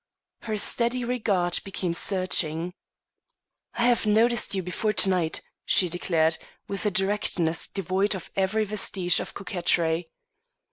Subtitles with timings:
[0.41, 2.73] Her steady regard became searching.
[3.75, 8.63] "I have noticed you before to night," she declared, with a directness devoid of every
[8.65, 10.09] vestige of coquetry.